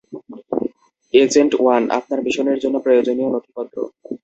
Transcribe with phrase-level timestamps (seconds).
[1.13, 3.77] Agent one, আপনার মিশনের জন্য প্রয়োজনীয় নথিপত্র।